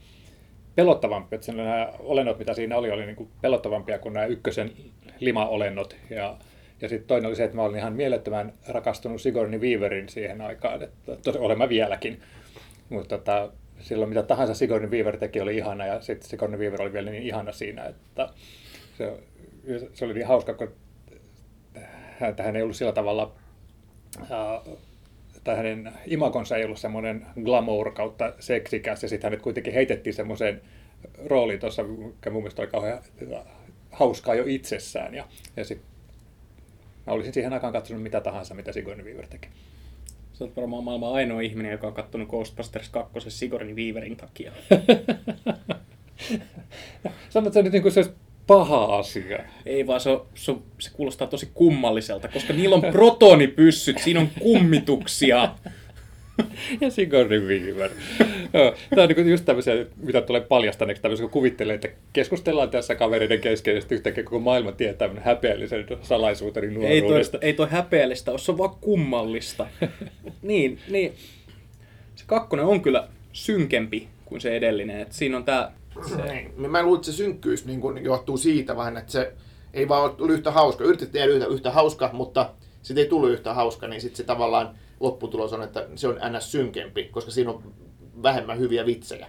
pelottavampi, 0.75 1.37
että 1.37 1.53
nämä 1.53 1.93
olennot, 1.99 2.39
mitä 2.39 2.55
siinä 2.55 2.77
oli, 2.77 2.91
oli 2.91 3.07
niin 3.07 3.17
kuin 3.17 3.29
pelottavampia 3.41 3.99
kuin 3.99 4.13
nämä 4.13 4.27
ykkösen 4.27 4.73
lima-olennot. 5.21 5.97
Ja, 6.11 6.39
ja 6.81 6.89
sitten 6.89 7.09
toinen 7.09 7.29
oli 7.29 7.37
se, 7.37 7.45
että 7.45 7.57
mä 7.57 7.63
olin 7.63 7.79
ihan 7.79 7.93
mielettömän 7.93 8.53
rakastunut 8.69 9.21
Sigourney 9.21 9.61
Weaverin 9.61 10.09
siihen 10.09 10.41
aikaan, 10.41 10.83
että 10.83 11.17
tosi 11.17 11.39
olen 11.39 11.59
mä 11.59 11.69
vieläkin. 11.69 12.21
Mutta 12.89 13.19
tota, 13.19 13.53
silloin 13.81 14.09
mitä 14.09 14.23
tahansa 14.23 14.55
Sigourney 14.55 14.91
Weaver 14.91 15.17
teki 15.17 15.41
oli 15.41 15.57
ihana 15.57 15.87
ja 15.87 16.01
sitten 16.01 16.29
Sigourney 16.29 16.61
Weaver 16.61 16.83
oli 16.83 16.93
vielä 16.93 17.11
niin 17.11 17.23
ihana 17.23 17.53
siinä, 17.53 17.85
että 17.85 18.29
se, 18.99 19.13
se 19.95 20.05
oli 20.05 20.15
niin 20.15 20.27
hauska, 20.27 20.55
kun 20.55 20.73
hän 22.43 22.57
ei 22.57 22.63
ollut 22.63 22.77
sillä 22.77 22.93
tavalla, 22.93 23.35
ää, 24.31 24.61
tai 25.45 25.57
hänen 25.57 25.93
imakonsa 26.07 26.57
ei 26.57 26.65
ollut 26.65 26.79
semmoinen 26.79 27.27
glamour 27.45 27.93
kautta 27.93 28.33
seksikäs, 28.41 29.03
ja 29.03 29.09
sitten 29.09 29.29
hänet 29.29 29.43
kuitenkin 29.43 29.73
heitettiin 29.73 30.15
semmoiseen 30.15 30.61
rooliin 31.27 31.61
tuossa, 31.61 31.83
mikä 31.83 32.31
mun 32.31 32.43
mielestä 32.43 32.63
oli 32.63 32.71
kauhean 32.71 33.03
hauskaa 33.91 34.35
jo 34.35 34.45
itsessään, 34.47 35.15
ja, 35.15 35.29
ja 35.57 35.65
sitten 35.65 35.89
mä 37.07 37.13
olisin 37.13 37.35
siihen 37.35 37.53
aikaan 37.53 37.73
katsonut 37.73 38.03
mitä 38.03 38.21
tahansa, 38.21 38.55
mitä 38.55 38.73
Sigourney 38.73 39.07
Weaver 39.07 39.27
teki. 39.27 39.49
Sä 40.39 40.45
oot 40.45 40.57
varmaan 40.57 40.85
maailman 40.85 41.13
ainoa 41.13 41.41
ihminen, 41.41 41.73
joka 41.73 41.87
on 41.87 41.93
kattonut 41.93 42.29
Ghostbusters 42.29 42.89
2 42.89 43.13
Sigourney 43.29 43.75
Weaverin 43.75 44.17
takia. 44.17 44.53
Sanot 47.29 47.53
se 47.53 47.63
nyt 47.63 47.73
niin 47.73 47.83
kuin 47.83 47.93
se 47.93 48.01
olisi 48.01 48.15
paha 48.47 48.85
asia. 48.85 49.39
Ei 49.67 49.87
vaan 49.87 50.01
se, 50.01 50.11
se, 50.35 50.55
se 50.79 50.91
kuulostaa 50.93 51.27
tosi 51.27 51.51
kummalliselta, 51.55 52.29
koska 52.29 52.53
niillä 52.53 52.77
on 52.77 52.93
protonipyssyt, 52.93 53.99
siinä 53.99 54.21
on 54.21 54.29
kummituksia. 54.41 55.55
ja 56.81 56.91
Sigourney 56.91 57.41
Weaver. 57.41 57.91
Tämä 58.91 59.03
on 59.03 59.09
niin 59.09 59.31
just 59.31 59.45
tämmöisiä, 59.45 59.87
mitä 60.03 60.21
tulee 60.21 60.41
paljastaneeksi, 60.41 61.03
tämmöisiä, 61.03 61.25
kun 61.25 61.31
kuvittelee, 61.31 61.75
että 61.75 61.89
keskustellaan 62.13 62.71
tässä 62.71 62.95
kavereiden 62.95 63.41
kesken, 63.41 63.77
ja 63.77 63.83
yhtäkkiä 63.91 64.25
koko 64.25 64.39
maailma 64.39 64.73
tietää 64.73 64.99
tämmöinen 64.99 65.25
häpeällisen 65.25 65.87
salaisuuteni 66.03 66.67
nuoruudesta. 66.67 67.39
Ei 67.39 67.41
toi, 67.41 67.49
ei 67.49 67.53
toi 67.53 67.69
häpeällistä 67.71 68.31
ole, 68.31 68.39
se 68.39 68.53
on 68.53 68.59
vaan 68.59 68.77
kummallista. 68.81 69.67
niin, 70.43 70.79
niin. 70.89 71.13
Se 72.17 72.25
kakkonen 72.27 72.65
on 72.65 72.81
kyllä 72.81 73.09
synkempi 73.33 74.09
kuin 74.25 74.41
se 74.41 74.57
edellinen. 74.57 75.01
Et 75.01 75.13
siinä 75.13 75.37
on 75.37 75.45
tää... 75.45 75.73
Se... 76.09 76.33
Niin. 76.33 76.71
Mä 76.71 76.83
luulen, 76.83 76.99
että 76.99 77.13
se 77.13 77.17
synkkyys 77.17 77.67
niin 77.67 77.81
kun 77.81 78.05
johtuu 78.05 78.37
siitä 78.37 78.77
vähän, 78.77 78.97
että 78.97 79.13
se 79.13 79.33
ei 79.75 79.89
vaan 79.89 80.03
ollut 80.03 80.31
yhtä 80.31 80.51
hauska. 80.51 80.85
Yritettiin 80.85 81.13
tehdä 81.13 81.35
yhtä, 81.35 81.47
yhtä 81.47 81.71
hauska, 81.71 82.11
mutta 82.13 82.51
sitten 82.83 83.03
ei 83.03 83.09
tullut 83.09 83.31
yhtä 83.31 83.55
hauska, 83.55 83.89
niin 83.89 84.01
sitten 84.01 84.17
se 84.17 84.25
tavallaan 84.25 84.75
lopputulos 85.01 85.53
on, 85.53 85.63
että 85.63 85.89
se 85.95 86.09
on 86.09 86.19
ns. 86.37 86.53
synkempi, 86.53 87.05
koska 87.05 87.31
siinä 87.31 87.51
on 87.51 87.75
vähemmän 88.23 88.59
hyviä 88.59 88.87
vitsejä. 88.87 89.27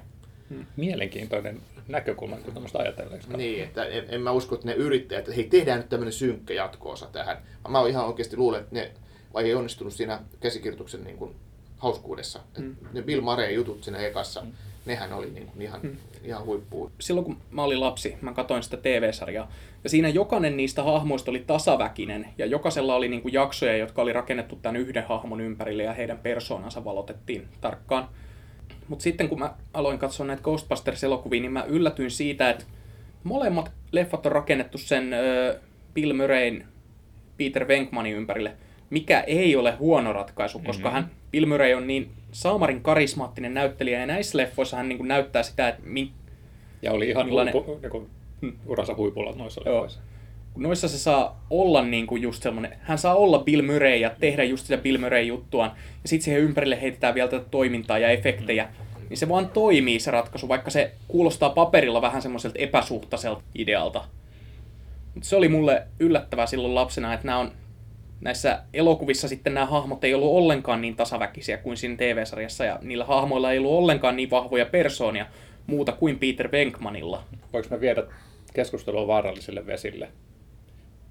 Hmm. 0.50 0.66
Mielenkiintoinen 0.76 1.62
näkökulma, 1.88 2.36
kun 2.36 2.54
tämmöistä 2.54 2.80
ajatellaan. 2.80 3.20
Niin, 3.38 3.64
että 3.64 3.86
en, 3.86 4.06
en 4.10 4.22
mä 4.22 4.32
usko, 4.32 4.56
että 4.56 4.68
ne 4.68 4.74
yrittäjät, 4.74 5.20
että 5.20 5.36
hei, 5.36 5.44
tehdään 5.44 5.80
nyt 5.80 5.90
tämmöinen 5.90 6.14
synkkä 6.14 6.54
jatkoosa 6.54 7.08
tähän. 7.12 7.38
Mä 7.68 7.88
ihan 7.88 8.06
oikeasti 8.06 8.38
luulen, 8.38 8.62
että 8.62 8.76
ne 8.76 8.92
vai 9.34 9.46
ei 9.46 9.56
onnistunut 9.56 9.94
siinä 9.94 10.20
käsikirjoituksen 10.40 11.04
niin 11.04 11.18
kuin, 11.18 11.36
hauskuudessa. 11.78 12.40
Hmm. 12.58 12.76
Ne 12.94 13.02
Bill 13.02 13.22
Murray 13.22 13.52
jutut 13.52 13.84
siinä 13.84 13.98
ekassa, 13.98 14.42
hmm. 14.42 14.52
Nehän 14.88 15.13
oli 15.13 15.29
niin 15.32 15.48
kuin, 15.48 15.62
ihan, 15.62 15.82
hmm. 15.82 15.98
ihan 16.24 16.46
huippuun. 16.46 16.91
Silloin 17.00 17.25
kun 17.25 17.38
mä 17.51 17.63
olin 17.63 17.79
lapsi, 17.79 18.17
mä 18.22 18.34
katsoin 18.34 18.63
sitä 18.63 18.77
TV-sarjaa, 18.77 19.51
ja 19.84 19.89
siinä 19.89 20.10
jokainen 20.10 20.58
niistä 20.58 20.84
hahmoista 20.84 21.32
oli 21.32 21.44
tasaväkinen, 21.48 22.27
ja 22.38 22.46
jokaisella 22.46 22.96
oli 22.96 23.08
niin 23.08 23.22
kuin 23.22 23.34
jaksoja, 23.34 23.77
jotka 23.77 24.01
oli 24.01 24.13
rakennettu 24.13 24.56
tämän 24.56 24.75
yhden 24.75 25.03
hahmon 25.03 25.41
ympärille, 25.41 25.84
ja 25.84 25.94
heidän 25.94 26.17
persoonansa 26.17 26.86
valotettiin 26.86 27.48
tarkkaan. 27.62 28.10
Mutta 28.88 29.03
sitten 29.03 29.29
kun 29.29 29.39
mä 29.39 29.53
aloin 29.74 30.00
katsoa 30.00 30.25
näitä 30.25 30.44
Ghostbusters-elokuvia, 30.44 31.41
niin 31.41 31.51
mä 31.51 31.63
yllätyin 31.63 32.12
siitä, 32.12 32.50
että 32.50 32.65
molemmat 33.24 33.72
leffat 33.91 34.25
on 34.25 34.32
rakennettu 34.32 34.77
sen 34.77 35.13
ö, 35.13 35.60
Bill 35.94 36.13
Murrayn 36.13 36.67
Peter 37.38 37.67
Venkmanin 37.67 38.15
ympärille, 38.15 38.53
mikä 38.89 39.20
ei 39.20 39.56
ole 39.56 39.72
huono 39.72 40.13
ratkaisu, 40.13 40.60
koska 40.60 40.89
mm-hmm. 40.89 41.01
hän, 41.01 41.12
Bill 41.32 41.46
Murray 41.46 41.74
on 41.74 41.88
niin 41.88 42.12
saamarin 42.32 42.82
karismaattinen 42.82 43.54
näyttelijä, 43.54 44.00
ja 44.00 44.06
näissä 44.06 44.38
leffoissa 44.38 44.78
hän 44.78 44.90
niin 44.90 44.98
kuin 44.98 45.08
näyttää 45.08 45.44
sitä, 45.44 45.68
että... 45.68 45.82
Mi- 45.86 46.12
ja 46.82 46.92
oli 46.92 47.10
ihan 47.10 47.26
millainen... 47.26 47.54
huipu, 47.54 47.80
niin 47.82 47.92
kuin, 47.92 48.10
uransa 48.66 48.96
huipulla 48.96 49.32
noissa 49.36 49.62
leffoissa. 49.66 50.00
Noissa 50.58 50.88
se 50.88 50.98
saa 50.98 51.46
olla 51.50 51.84
niin 51.84 52.08
kuin 52.08 52.22
just 52.22 52.44
semmoinen, 52.44 52.78
hän 52.82 52.98
saa 52.98 53.16
olla 53.16 53.40
Bill 53.40 53.62
Murray 53.62 53.96
ja 53.96 54.12
tehdä 54.20 54.44
just 54.44 54.66
sitä 54.66 54.82
Bill 54.82 54.98
Murray 54.98 55.24
juttuaan, 55.24 55.72
ja 56.04 56.10
sitten 56.10 56.24
siihen 56.24 56.42
ympärille 56.42 56.82
heitetään 56.82 57.16
vielä 57.16 57.30
tätä 57.30 57.46
toimintaa 57.52 58.00
ja 58.00 58.10
efektejä, 58.10 58.64
mm. 58.64 59.10
niin 59.10 59.18
se 59.18 59.30
vaan 59.30 59.50
toimii 59.50 60.00
se 60.00 60.12
ratkaisu, 60.12 60.48
vaikka 60.48 60.72
se 60.72 60.92
kuulostaa 61.08 61.50
paperilla 61.50 62.02
vähän 62.02 62.22
semmoiselta 62.22 62.60
epäsuhtaiselta 62.60 63.42
idealta. 63.56 64.04
Mutta 65.14 65.30
se 65.30 65.36
oli 65.36 65.48
mulle 65.50 65.88
yllättävää 66.00 66.46
silloin 66.46 66.76
lapsena, 66.76 67.14
että 67.14 67.26
nämä 67.26 67.40
on 67.40 67.52
näissä 68.22 68.64
elokuvissa 68.74 69.28
sitten 69.28 69.54
nämä 69.54 69.66
hahmot 69.66 70.04
ei 70.04 70.14
ollut 70.14 70.36
ollenkaan 70.36 70.82
niin 70.82 70.96
tasaväkisiä 70.96 71.58
kuin 71.58 71.78
siinä 71.78 71.98
TV-sarjassa, 71.98 72.66
ja 72.66 72.80
niillä 72.82 73.06
hahmoilla 73.06 73.52
ei 73.52 73.58
ollut 73.58 73.72
ollenkaan 73.72 74.16
niin 74.16 74.30
vahvoja 74.30 74.66
persoonia 74.66 75.26
muuta 75.68 75.92
kuin 75.92 76.20
Peter 76.20 76.52
Venkmanilla. 76.52 77.24
Voinko 77.54 77.70
mä 77.76 77.82
viedä 77.82 78.04
keskustelua 78.54 79.08
vaarallisille 79.08 79.66
vesille? 79.66 80.10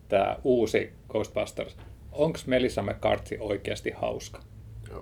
Tämä 0.08 0.36
uusi 0.44 0.92
Ghostbusters, 1.08 1.76
onko 2.12 2.38
Melissa 2.46 2.82
McCarthy 2.82 3.36
oikeasti 3.40 3.90
hauska? 3.90 4.42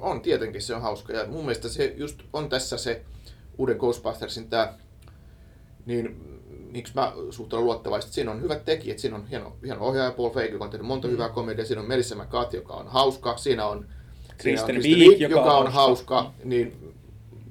On, 0.00 0.20
tietenkin 0.20 0.62
se 0.62 0.74
on 0.74 0.82
hauska. 0.82 1.12
Ja 1.12 1.26
mun 1.26 1.40
mielestä 1.40 1.68
se 1.68 1.94
just 1.96 2.22
on 2.32 2.48
tässä 2.48 2.78
se 2.78 3.02
uuden 3.58 3.76
Ghostbustersin 3.76 4.50
tämä, 4.50 4.74
niin 5.86 6.33
miksi 6.74 6.92
mä 6.94 7.12
suhtaudun 7.30 7.66
luottavaisesti. 7.66 8.14
Siinä 8.14 8.30
on 8.30 8.42
hyvät 8.42 8.64
tekijät, 8.64 8.98
siinä 8.98 9.16
on 9.16 9.26
hieno, 9.26 9.56
hieno 9.64 9.80
ohjaaja 9.80 10.10
Paul 10.10 10.30
Feig, 10.30 10.52
joka 10.52 10.64
on 10.64 10.70
tehnyt 10.70 10.86
monta 10.86 11.08
mm. 11.08 11.12
hyvää 11.12 11.28
komediaa, 11.28 11.66
siinä 11.66 11.80
on 11.82 11.88
Melissa 11.88 12.14
McCarthy, 12.14 12.56
joka 12.56 12.74
on 12.74 12.88
hauska, 12.88 13.36
siinä 13.36 13.66
on 13.66 13.86
Kristen 14.38 14.82
Wiig, 14.82 15.20
joka, 15.20 15.34
joka 15.34 15.56
on 15.56 15.72
hauska, 15.72 16.14
hauska 16.14 16.34
niin 16.44 16.94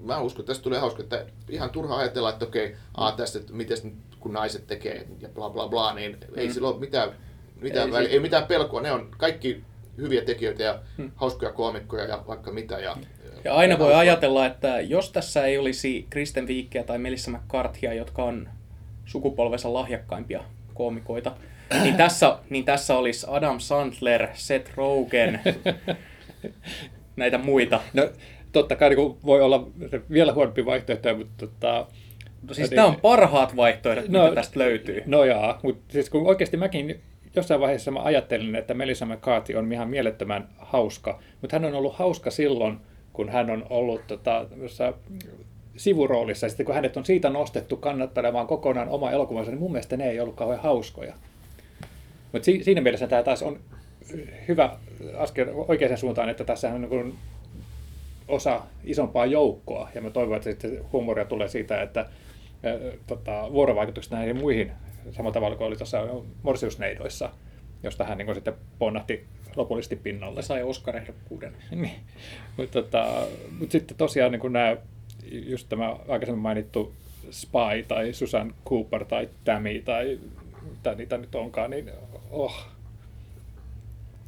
mä 0.03 0.19
uskon, 0.19 0.39
että 0.39 0.49
tästä 0.49 0.63
tulee 0.63 0.79
hauska, 0.79 1.03
että 1.03 1.25
ihan 1.49 1.69
turha 1.69 1.97
ajatella, 1.97 2.29
että 2.29 2.45
okei, 2.45 2.75
aa, 2.97 3.11
tästä, 3.11 3.39
että 3.39 3.53
miten 3.53 3.77
kun 4.19 4.33
naiset 4.33 4.67
tekee 4.67 5.07
ja 5.19 5.29
bla 5.29 5.49
bla 5.49 5.67
bla, 5.67 5.93
niin 5.93 6.11
mm. 6.11 6.37
ei 6.37 6.53
sillä 6.53 6.67
ole 6.67 6.79
mitään, 6.79 7.09
mitään, 7.61 7.87
ei, 7.87 7.93
väli, 7.93 8.03
siis... 8.03 8.13
ei 8.13 8.19
mitään 8.19 8.45
pelkoa. 8.45 8.81
Ne 8.81 8.91
on 8.91 9.11
kaikki 9.17 9.63
hyviä 9.97 10.21
tekijöitä 10.21 10.63
ja 10.63 10.79
hmm. 10.97 11.11
hauskoja 11.15 11.51
koomikkoja 11.51 12.03
ja 12.03 12.23
vaikka 12.27 12.51
mitä. 12.51 12.79
Ja, 12.79 12.97
ja 13.43 13.55
aina 13.55 13.73
ja 13.73 13.79
voi 13.79 13.93
ajatella, 13.93 14.45
että 14.45 14.81
jos 14.81 15.11
tässä 15.11 15.45
ei 15.45 15.57
olisi 15.57 16.07
Kristen 16.09 16.47
Wiikkiä 16.47 16.83
tai 16.83 16.97
Melissa 16.97 17.31
McCarthyä, 17.31 17.93
jotka 17.93 18.23
on 18.23 18.49
sukupolvensa 19.05 19.73
lahjakkaimpia 19.73 20.43
koomikoita, 20.73 21.31
niin 21.83 21.95
tässä, 21.95 22.37
niin 22.49 22.65
tässä 22.65 22.97
olisi 22.97 23.25
Adam 23.29 23.59
Sandler, 23.59 24.27
Seth 24.33 24.71
Rogen, 24.75 25.39
näitä 27.15 27.37
muita. 27.37 27.81
No, 27.93 28.09
totta 28.51 28.75
kai 28.75 28.89
niin 28.89 29.17
voi 29.25 29.41
olla 29.41 29.67
vielä 30.11 30.33
huonompi 30.33 30.65
vaihtoehto, 30.65 31.15
mutta 31.15 31.47
tota, 31.47 31.87
No 32.47 32.53
siis 32.53 32.69
niin, 32.69 32.75
nämä 32.75 32.87
on 32.87 33.01
parhaat 33.01 33.55
vaihtoehdot, 33.55 34.07
no, 34.07 34.23
mitä 34.23 34.35
tästä 34.35 34.59
löytyy. 34.59 35.03
No 35.05 35.23
jaa, 35.23 35.59
mutta 35.63 35.93
siis 35.93 36.09
kun 36.09 36.27
oikeasti 36.27 36.57
mäkin 36.57 37.01
jossain 37.35 37.61
vaiheessa 37.61 37.91
mä 37.91 37.99
ajattelin, 38.03 38.55
että 38.55 38.73
Melissa 38.73 39.05
McCarthy 39.05 39.55
on 39.55 39.73
ihan 39.73 39.89
mielettömän 39.89 40.49
hauska, 40.57 41.19
mutta 41.41 41.55
hän 41.55 41.65
on 41.65 41.75
ollut 41.75 41.95
hauska 41.95 42.31
silloin, 42.31 42.77
kun 43.13 43.29
hän 43.29 43.49
on 43.49 43.65
ollut 43.69 44.07
tota, 44.07 44.45
sivuroolissa, 45.77 46.45
ja 46.45 46.49
sitten 46.49 46.65
kun 46.65 46.75
hänet 46.75 46.97
on 46.97 47.05
siitä 47.05 47.29
nostettu 47.29 47.77
kannattelemaan 47.77 48.47
kokonaan 48.47 48.89
oma 48.89 49.11
elokuvansa, 49.11 49.51
niin 49.51 49.59
mun 49.59 49.71
mielestä 49.71 49.97
ne 49.97 50.09
ei 50.09 50.19
ollut 50.19 50.35
kauhean 50.35 50.61
hauskoja. 50.61 51.13
Mutta 52.31 52.45
si- 52.45 52.63
siinä 52.63 52.81
mielessä 52.81 53.07
tämä 53.07 53.23
taas 53.23 53.43
on 53.43 53.59
hyvä 54.47 54.77
askel 55.17 55.47
oikeaan 55.67 55.97
suuntaan, 55.97 56.29
että 56.29 56.43
tässä 56.43 56.69
on 56.69 56.81
niin 56.81 57.15
osa 58.27 58.61
isompaa 58.83 59.25
joukkoa, 59.25 59.89
ja 59.95 60.01
mä 60.01 60.09
toivon, 60.09 60.37
että 60.37 60.49
sitten 60.49 60.79
huumoria 60.91 61.25
tulee 61.25 61.47
siitä, 61.47 61.81
että 61.81 61.99
ää, 62.63 62.73
tota, 63.07 63.51
vuorovaikutukset 63.51 64.11
näihin 64.13 64.37
muihin 64.37 64.71
samalla 65.11 65.33
tavalla 65.33 65.55
kuin 65.55 65.67
oli 65.67 65.75
tuossa 65.75 66.07
Morsiusneidoissa, 66.43 67.29
josta 67.83 68.03
hän 68.03 68.17
niin 68.17 68.25
kuin 68.25 68.35
sitten 68.35 68.53
ponnahti 68.79 69.25
lopullisesti 69.55 69.95
pinnalle. 69.95 70.41
Sai 70.41 70.63
Oscar-ehdokkuuden. 70.63 71.53
Niin. 71.71 71.95
Mutta 72.57 72.81
tota, 72.81 73.27
mut 73.59 73.71
sitten 73.71 73.97
tosiaan 73.97 74.31
niin 74.31 74.53
nämä, 74.53 74.77
just 75.33 75.69
tämä 75.69 75.95
aikaisemmin 76.07 76.41
mainittu 76.41 76.93
Spy 77.31 77.83
tai 77.87 78.13
Susan 78.13 78.53
Cooper 78.69 79.05
tai 79.05 79.29
Tammy 79.45 79.81
tai 79.81 80.19
mitä 80.71 80.95
niitä 80.95 81.17
nyt 81.17 81.35
onkaan, 81.35 81.71
niin 81.71 81.91
oh. 82.31 82.65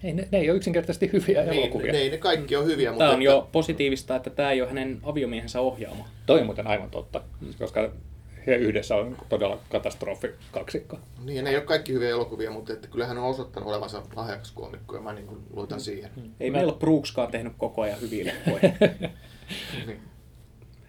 Ei, 0.03 0.13
ne, 0.13 0.27
ne 0.31 0.37
ei 0.37 0.49
ole 0.49 0.57
yksinkertaisesti 0.57 1.09
hyviä 1.13 1.41
Niin, 1.45 1.63
elokuvia. 1.63 1.91
ne, 1.93 2.09
ne 2.09 2.17
kaikki 2.17 2.55
on 2.55 2.65
hyviä, 2.65 2.89
mutta 2.91 3.03
Tämä 3.05 3.15
on 3.15 3.21
että- 3.21 3.31
jo 3.33 3.49
positiivista, 3.51 4.15
että 4.15 4.29
tämä 4.29 4.51
ei 4.51 4.61
ole 4.61 4.69
hänen 4.69 4.99
aviomiehensä 5.03 5.61
ohjaama. 5.61 6.07
Toi 6.25 6.39
on 6.39 6.45
muuten 6.45 6.67
aivan 6.67 6.89
totta, 6.89 7.21
koska 7.59 7.89
he 8.47 8.55
yhdessä 8.55 8.95
on 8.95 9.17
todella 9.29 9.59
katastrofi 9.69 10.27
kaksikko. 10.51 10.99
Niin, 11.25 11.43
ne 11.43 11.49
ei 11.49 11.55
ole 11.55 11.63
kaikki 11.65 11.93
hyviä 11.93 12.09
elokuvia, 12.09 12.51
mutta 12.51 12.73
että 12.73 12.87
kyllä 12.87 13.05
hän 13.07 13.17
on 13.17 13.23
osoittanut 13.29 13.69
olevansa 13.69 14.01
lahjakas 14.15 14.51
koomikko 14.51 14.95
ja 14.95 15.01
mä 15.01 15.13
niin 15.13 15.27
kuin 15.27 15.39
luotan 15.53 15.79
siihen. 15.81 16.11
Ei 16.39 16.51
Mä- 16.51 16.57
Mel 16.57 16.71
Brookskaan 16.71 17.31
tehnyt 17.31 17.53
koko 17.57 17.81
ajan 17.81 18.01
hyviä 18.01 18.25
leffoja. 18.25 18.73
Niin. 19.87 19.99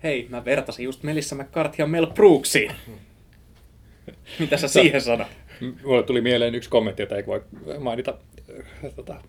Hei, 0.02 0.26
mä 0.28 0.44
vertasin 0.44 0.84
just 0.84 1.02
Melissa 1.02 1.36
McCarthy 1.36 1.86
Mel 1.86 2.06
Brooksiin. 2.06 2.72
Mitä 4.40 4.56
sä 4.56 4.68
siihen 4.68 5.00
sanot? 5.00 5.28
Mulle 5.84 6.02
tuli 6.02 6.20
mieleen 6.20 6.54
yksi 6.54 6.70
kommentti, 6.70 7.02
jota 7.02 7.16
ei 7.16 7.26
voi 7.26 7.44
mainita 7.78 8.18
äh, 8.84 8.94
tota, 8.96 9.22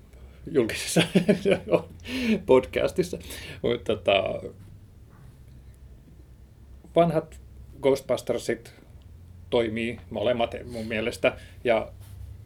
julkisessa 0.52 1.02
podcastissa. 2.46 3.18
Mutta 3.62 3.96
tota, 3.96 4.42
vanhat 6.96 7.42
Ghostbustersit 7.82 8.74
toimii 9.50 10.00
molemmat 10.10 10.56
mun 10.72 10.88
mielestä. 10.88 11.38
Ja 11.64 11.92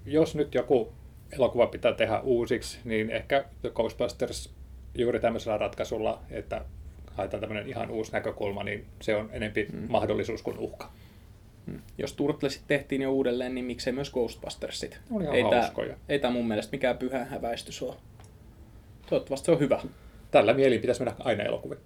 jos 0.05 0.35
nyt 0.35 0.55
joku 0.55 0.93
elokuva 1.31 1.67
pitää 1.67 1.93
tehdä 1.93 2.19
uusiksi, 2.19 2.79
niin 2.83 3.09
ehkä 3.09 3.45
The 3.61 3.69
Ghostbusters 3.69 4.53
juuri 4.95 5.19
tämmöisellä 5.19 5.57
ratkaisulla, 5.57 6.21
että 6.29 6.65
haetaan 7.13 7.41
tämmöinen 7.41 7.67
ihan 7.67 7.91
uusi 7.91 8.11
näkökulma, 8.11 8.63
niin 8.63 8.85
se 9.01 9.15
on 9.15 9.29
enempi 9.31 9.67
mm. 9.73 9.85
mahdollisuus 9.89 10.41
kuin 10.41 10.57
uhka. 10.57 10.91
Jos 11.97 12.13
Turtlesit 12.13 12.63
tehtiin 12.67 13.01
jo 13.01 13.11
uudelleen, 13.11 13.55
niin 13.55 13.65
miksei 13.65 13.93
myös 13.93 14.11
Ghostbustersit? 14.11 14.99
Oli 15.11 15.23
ihan 15.23 15.35
ei 15.35 15.43
tää, 15.43 15.61
hauskoja. 15.61 15.95
ei 16.09 16.19
tää 16.19 16.31
mun 16.31 16.47
mielestä 16.47 16.71
mikään 16.71 16.97
pyhä 16.97 17.25
häväistys 17.25 17.81
ole. 17.81 17.95
Toivottavasti 19.09 19.45
se 19.45 19.51
on 19.51 19.59
hyvä. 19.59 19.81
Tällä 20.31 20.53
mieliin 20.53 20.81
pitäisi 20.81 21.01
mennä 21.01 21.15
aina 21.19 21.43
elokuviin. 21.43 21.81